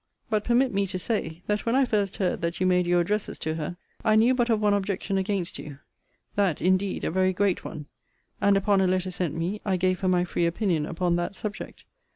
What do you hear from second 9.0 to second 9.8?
sent me, I